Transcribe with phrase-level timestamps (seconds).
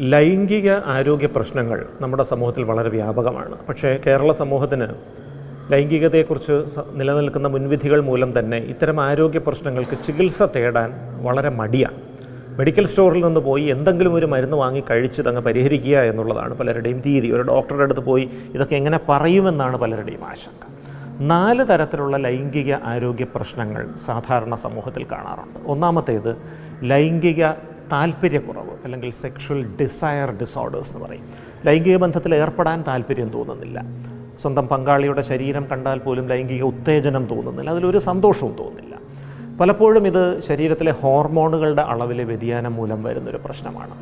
[0.00, 3.58] ലൈംഗിക ആരോഗ്യ പ്രശ്നങ്ങൾ നമ്മുടെ സമൂഹത്തിൽ വളരെ വ്യാപകമാണ്.
[3.68, 4.88] പക്ഷേ കേരള സമൂഹത്തിന്
[5.72, 10.92] ലൈംഗികതയെക്കുറിച്ച് നിലനിൽക്കുന്ന മുൻവിധികൾ മൂലം തന്നെ ഇത്തരം ആരോഗ്യ പ്രശ്നങ്ങൾക്ക് ചികിത്സ തേടാൻ
[11.22, 11.96] വളരെ മടിയാണ്.
[12.58, 17.32] മെഡിക്കൽ സ്റ്റോറിൽ നിന്ന് പോയി എന്തെങ്കിലും ഒരു മരുന്ന് വാങ്ങി കഴിച്ച് തങ്ങ് പരിഹരിക്കുക എന്നുള്ളതാണ് പലരുടെയും രീതി.
[17.32, 20.77] ഒരു ഡോക്ടറുടെ അടുത്ത് പോയി ഇതൊക്കെ എങ്ങനെ പറയുമെന്നാണ് പലരുടെയും ആശങ്ക.
[21.20, 25.58] നാല് തരത്തിലുള്ള ലൈംഗിക ആരോഗ്യ പ്രശ്നങ്ങൾ സാധാരണ സമൂഹത്തിൽ കാണാറുണ്ട്.
[25.66, 26.36] ഒന്നാമത്തേത്
[26.82, 27.50] ലൈംഗിക
[27.92, 31.22] താല്പര്യക്കുറവ് അല്ലെങ്കിൽ സെക്ഷൽ ഡിസയർ ഡിസോർഡേഴ്സ് എന്ന് പറയും.
[31.66, 33.82] ലൈംഗിക ബന്ധത്തിൽ ഏർപ്പെടാൻ താല്പര്യം തോന്നുന്നില്ല.
[34.40, 37.70] സ്വന്തം പങ്കാളിയുടെ ശരീരം കണ്ടാൽ പോലും ലൈംഗിക ഉത്തേജനം തോന്നുന്നില്ല.
[37.70, 38.98] അതിലൊരു സന്തോഷവും തോന്നുന്നില്ല.
[39.60, 43.94] പലപ്പോഴും ഇത് ശരീരത്തിലെ ഹോർമോണുകളുടെ അളവിലെ വ്യതിയാനം മൂലം വരുന്നൊരു പ്രശ്നമാണ്.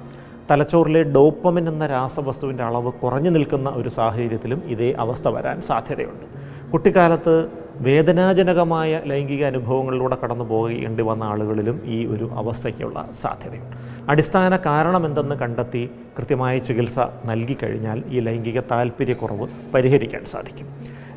[0.50, 6.45] തലച്ചോറിലെ ഡോപ്പമിൻ എന്ന രാസവസ്തുവിന്റെ അളവ് കുറഞ്ഞു നിൽക്കുന്ന ഒരു സാഹചര്യത്തിലും ഇതേ അവസ്ഥ വരാൻ സാധ്യതയുണ്ട്.
[6.72, 13.76] കുട്ടിക്കാലത്ത് വേദനാജനകമായ ലൈംഗിക അനുഭവങ്ങളിലൂടെ കടന്നു പോകേണ്ടി വന്ന ആളുകളിലും ഈ ഒരു അവസ്ഥയ്ക്കുള്ള സാധ്യതയുണ്ട്.
[14.08, 20.66] അടിസ്ഥാന കാരണം എന്തെന്ന് കണ്ടെത്തി കൃത്യമായ ചികിത്സ നൽകിക്കഴിഞ്ഞാൽ ഈ ലൈംഗിക താല്പര്യക്കുറവ് പരിഹരിക്കാൻ സാധിക്കും.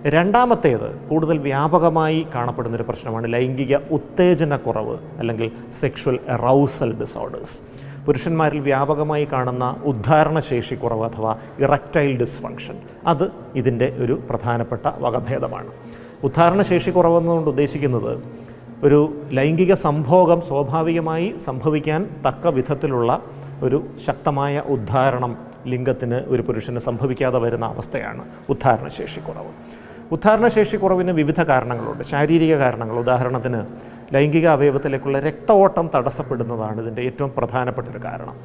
[0.05, 10.75] രണ്ടാമത്തേത് കൂടുതൽ വ്യാപകമായി കാണപ്പെടുന്നൊരു പ്രശ്നമാണ് ലൈംഗിക ഉത്തേജനക്കുറവ് അല്ലെങ്കിൽ സെക്ഷൽ എറൗസൽ ഡിസോർഡേഴ്സ് പുരുഷന്മാരിൽ വ്യാപകമായി കാണുന്ന ഉദ്ധാരണശേഷി
[10.75, 12.77] കുറവ് അഥവാ ഇറക്റ്റൈൽ ഡിസ്ഫങ്ഷൻ.
[13.07, 15.71] അത് ഇതിന്റെ ഒരു പ്രധാനപ്പെട്ട വകഭേദമാണ്.
[16.23, 18.13] ഉദ്ധാരണശേഷി കുറവെന്നുകൊണ്ട് ഉദ്ദേശിക്കുന്നത്
[18.83, 18.99] ഒരു
[19.31, 23.21] ലൈംഗിക സംഭോഗം സ്വാഭാവികമായി സംഭവിക്കാൻ തക്ക വിധത്തിലുള്ള
[23.61, 25.37] ഒരു ശക്തമായ ഉദ്ധാരണം
[25.67, 29.53] ലിംഗത്തിന് ഒരു പുരുഷന് സംഭവിക്കാതെ വരുന്ന അവസ്ഥയാണ് ഉദ്ധാരണശേഷി കുറവ്.
[30.11, 32.03] ഉദ്ധാരണശേഷി കുറവിന് വിവിധ കാരണങ്ങളുണ്ട്.
[32.03, 32.99] ശാരീരിക കാരണങ്ങൾ.
[32.99, 33.65] ഉദാഹരണത്തിന്
[34.13, 38.35] ലൈംഗിക അവയവത്തിലേക്കുള്ള രക്തഓട്ടം തടസ്സപ്പെടുന്നതാണ് ഇതിന്റെ ഏറ്റവും പ്രധാനപ്പെട്ട ഒരു കാരണം.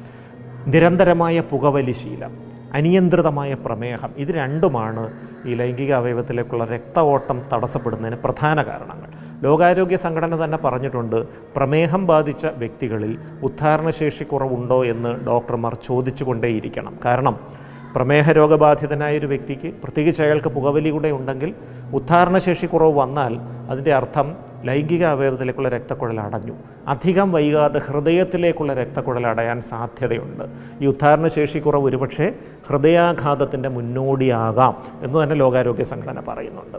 [0.67, 2.33] നിരന്തരമായ പുകവലി ശീലം
[2.73, 5.13] അനിയന്ത്രിതമായ പ്രമേഹം ഇത് രണ്ടുമാണ്
[5.45, 9.09] ഈ ലൈംഗിക അവയവത്തിലേക്കുള്ള രക്തഓട്ടം തടസ്സപ്പെടുന്നതിന് പ്രധാന കാരണങ്ങൾ.
[9.43, 16.99] ലോകാരോഗ്യ സംഘടന തന്നെ പറഞ്ഞിട്ടുണ്ട് പ്രമേഹം ബാധിച്ച വ്യക്തികളിൽ ഉദ്ധാരണശേഷി കുറവുണ്ടോ എന്ന് ഡോക്ടർമാർ ചോദിച്ചുകൊണ്ടേയിരിക്കണം.
[17.05, 17.64] കാരണം
[17.95, 21.53] പ്രമേഹ രോഗബാധിതനായ ഒരു വ്യക്തിക്ക് പ്രത്യേകിച്ച് അയാൾക്ക് പുകവലി കൂടെ ഉണ്ടെങ്കിൽ
[21.93, 23.33] ഉദ്ധാരണശേഷി കുറവ് വന്നാൽ
[23.69, 26.53] അതിന്റെ അർത്ഥം ലൈംഗിക അവയവത്തിലേക്കുള്ള രക്തക്കുഴൽ അടഞ്ഞു.
[26.87, 30.43] അധികം വൈകാതെ ഹൃദയത്തിലേക്കുള്ള രക്തക്കുഴൽ അടയാൻ സാധ്യതയുണ്ട്.
[30.81, 32.35] ഈ ഉദ്ധാരണശേഷി കുറവ് ഒരുപക്ഷെ
[32.67, 36.77] ഹൃദയാഘാതത്തിന്റെ മുന്നോടിയാകാം എന്ന് തന്നെ ലോകാരോഗ്യ സംഘടന പറയുന്നുണ്ട്.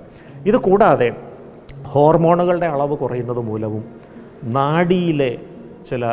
[0.49, 1.16] ഇത് കൂടാതെ
[1.87, 3.84] ഹോർമോണുകളുടെ അളവ് കുറയുന്നത് മൂലവും
[4.44, 5.38] നാഡിയിലെ
[5.91, 6.06] ചില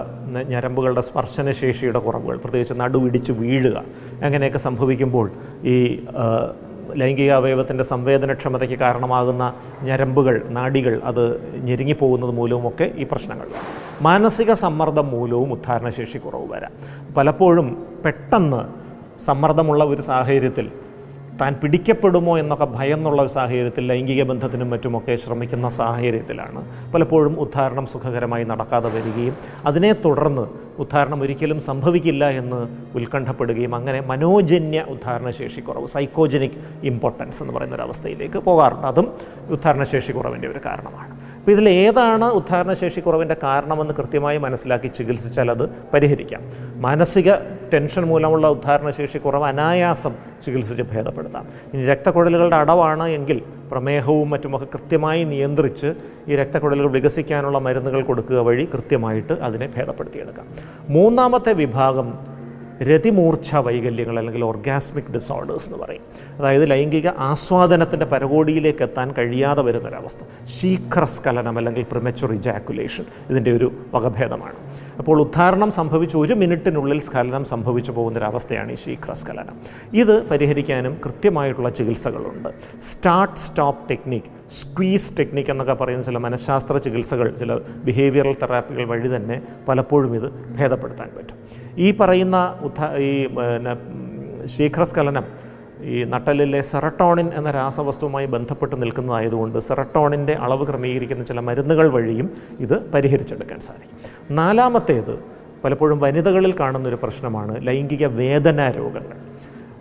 [0.47, 3.83] ഞരമ്പുകളുടെ സ്പർശനശേഷിയുടെ കുറവുകൾ പ്രത്യേകിച്ച് നടുവിടിച്ച് വീഴുക
[4.23, 5.31] അങ്ങനെയൊക്കെ സംഭവിക്കുമ്പോൾ
[5.63, 6.05] ഈ
[6.95, 11.23] ലൈംഗിക അവയവത്തിന്റെ സംവേദനക്ഷമതയ്ക്ക് കാരണമാകുന്ന ഞരമ്പുകൾ നാടികൾ അത്
[11.63, 13.47] ഞെരുങ്ങിപ്പോകുന്നത് മൂലവുമൊക്കെ ഈ പ്രശ്നങ്ങൾ.
[14.01, 16.71] മാനസിക സമ്മർദ്ദം മൂലവും ഉദ്ധാരണശേഷി കുറവ് വരാം.
[17.17, 18.61] പലപ്പോഴും പെട്ടെന്ന്
[19.25, 20.71] സമ്മർദ്ദമുള്ള ഒരു സാഹചര്യത്തിൽ
[21.41, 26.61] താൻ പിടിക്കപ്പെടുമോ എന്നൊക്കെ ഭയന്നുള്ള ഒരു സാഹചര്യത്തിൽ ലൈംഗിക ബന്ധത്തിനും മറ്റുമൊക്കെ ശ്രമിക്കുന്ന സാഹചര്യത്തിലാണ്.
[26.93, 29.35] പലപ്പോഴും ഉദ്ധാരണം സുഖകരമായി നടക്കാതെ വരികയും
[29.65, 30.45] അതിനെ തുടർന്ന്
[30.79, 36.51] ഉദ്ധാരണം ഒരിക്കലും സംഭവിക്കില്ല എന്ന് ഉത്കണ്ഠപ്പെടുകയും അങ്ങനെ മനോജന്യ ഉദ്ധാരണശേഷി കുറവ് സൈക്കോജനിക്
[36.83, 38.87] ഇമ്പോർട്ടൻസ് എന്ന് പറയുന്ന ഒരു അവസ്ഥയിലേക്ക് പോകാറുണ്ട്.
[38.87, 39.11] അതും
[39.49, 41.33] ഉദ്ധാരണശേഷി കുറവിന്റെ ഒരു കാരണമാണ്.
[41.39, 46.41] അപ്പോൾ ഇതിൽ ഏതാണ് ഉദ്ധാരണശേഷി കുറവിന്റെ കാരണമെന്ന് കൃത്യമായി മനസ്സിലാക്കി ചികിത്സിച്ചാൽ അത് പരിഹരിക്കാം.
[46.81, 47.33] മാനസിക
[47.73, 51.47] ടെൻഷൻ മൂലമുള്ള ഉദ്ധാരണശേഷി കുറവ് അനായാസം ചികിത്സിച്ച് ഭേദപ്പെടുത്താം.
[51.73, 53.41] ഇനി രക്തക്കുഴലുകളുടെ അടവാണ് എങ്കിൽ
[53.73, 55.89] പ്രമേഹവും മറ്റുമൊക്കെ കൃത്യമായി നിയന്ത്രിച്ച്
[56.27, 60.47] ഈ രക്തക്കുഴലുകൾ വികസിക്കാനുള്ള മരുന്നുകൾ കൊടുക്കുക വഴി കൃത്യമായിട്ട് അതിനെ ഭേദപ്പെടുത്തിയെടുക്കാം.
[60.89, 62.07] മൂന്നാമത്തെ വിഭാഗം
[62.89, 66.03] രതിമൂർച്ഛ വൈകല്യങ്ങൾ അല്ലെങ്കിൽ ഓർഗാസ്മിക് ഡിസോർഡേഴ്സ് എന്ന് പറയും.
[66.39, 70.21] അതായത് ലൈംഗിക ആസ്വാദനത്തിന്റെ പരകോടിയിലേക്ക് എത്താൻ കഴിയാതെ വരുന്നൊരവസ്ഥ.
[70.57, 74.57] ശീഘ്രസ്ഖലനം അല്ലെങ്കിൽ പ്രിമച്ചുർ ഇജാക്കുലേഷൻ ഇതിന്റെ ഒരു വകഭേദമാണ്.
[74.99, 79.55] അപ്പോൾ ഉദ്ധാരണം സംഭവിച്ച് ഒരു മിനിറ്റിനുള്ളിൽ സ്ഖലനം സംഭവിച്ചു പോകുന്നൊരവസ്ഥയാണ് ഈ ശീഘ്രസ്ഖലനം
[79.93, 82.49] ഇത് പരിഹരിക്കാനും കൃത്യമായിട്ടുള്ള ചികിത്സകളുണ്ട്.
[82.91, 84.29] Start stop technique
[84.61, 87.53] squeeze technique എന്നൊക്കെ പറയുന്ന ചില മനഃശാസ്ത്ര ചികിത്സകൾ ചില
[87.83, 90.27] ബിഹേവിയറൽ തെറാപ്പികൾ വഴി തന്നെ പലപ്പോഴും ഇത്
[90.59, 91.37] ഭേദപ്പെടുത്താൻ പറ്റും.
[91.77, 93.11] ഈ പറയുന്ന ഉദ്ധ ഈ
[94.45, 95.25] ശീഘ്രസ്ഖലനം
[95.81, 102.27] ഈ നട്ടലിലെ സെറട്ടോണിൻ എന്ന രാസവസ്തുവുമായി ബന്ധപ്പെട്ട് നിൽക്കുന്നതായതുകൊണ്ട് സെറട്ടോണിന്റെ അളവ് ക്രമീകരിക്കുന്ന ചില മരുന്നുകൾ വഴിയും
[102.59, 103.97] ഇത് പരിഹരിച്ചെടുക്കാൻ സാധിക്കും.
[104.35, 105.19] നാലാമത്തേത്
[105.63, 109.17] പലപ്പോഴും വനിതകളിൽ കാണുന്നൊരു പ്രശ്നമാണ് ലൈംഗിക വേദനാ രോഗങ്ങൾ.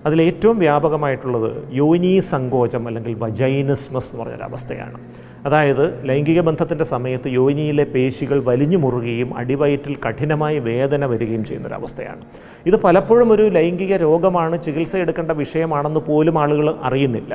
[0.06, 4.98] അതിലേറ്റവും വ്യാപകമായിട്ടുള്ളത് യോനി സങ്കോചം അല്ലെങ്കിൽ വജൈനിസ്മസ് എന്ന് പറഞ്ഞൊരവസ്ഥയാണ്
[5.46, 12.22] അതായത് ലൈംഗിക ബന്ധത്തിന്റെ സമയത്ത് യോനിയിലെ പേശികൾ വലിഞ്ഞു മുറുകയും അടിവയറ്റിൽ കഠിനമായി വേദന വരികയും ചെയ്യുന്നൊരവസ്ഥയാണ്
[12.66, 17.32] ഇത് പലപ്പോഴും ഒരു ലൈംഗിക രോഗമാണ് ചികിത്സ എടുക്കേണ്ട വിഷയമാണെന്ന് പോലും ആളുകൾ അറിയുന്നില്ല.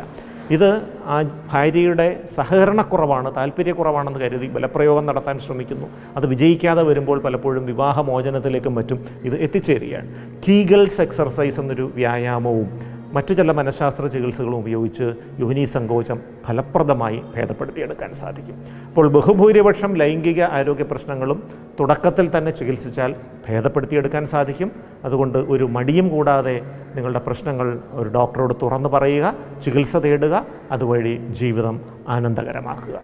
[0.51, 1.21] ഇത് ആ
[1.51, 5.87] ഭാര്യയുടെ സഹകരണക്കുറവാണ് താല്പര്യക്കുറവാണെന്ന് കരുതി ബലപ്രയോഗം നടത്താൻ ശ്രമിക്കുന്നു.
[6.17, 10.09] അത് വിജയിക്കാതെ വരുമ്പോൾ പലപ്പോഴും വിവാഹമോചനത്തിലേക്കും മറ്റും ഇത് എത്തിച്ചേരുകയാണ്.
[10.47, 18.55] കീഗൽസ് എക്സർസൈസ് എന്നൊരു വ്യായാമവും മറ്റു ചില മനഃശാസ്ത്ര ചികിത്സകളും ഉപയോഗിച്ച് യോനി സങ്കോചം ഫലപ്രദമായി ഭേദപ്പെടുത്തിയെടുക്കാൻ സാധിക്കും.
[18.87, 21.43] അപ്പോൾ ബഹുഭൂരിപക്ഷം ലൈംഗിക ആരോഗ്യ പ്രശ്നങ്ങളും
[21.79, 23.11] തുടക്കത്തിൽ തന്നെ ചികിത്സിച്ചാൽ
[23.47, 24.71] ഭേദപ്പെടുത്തിയെടുക്കാൻ സാധിക്കും.
[25.05, 26.55] അതുകൊണ്ട് ഒരു മടിയും കൂടാതെ
[26.95, 29.35] നിങ്ങളുടെ പ്രശ്നങ്ങൾ ഒരു ഡോക്ടറോട് തുറന്നു പറയുക
[29.65, 32.97] ചികിത്സ തേടുക അതുവഴി ജീവിതം ആനന്ദകരമാക്കുക.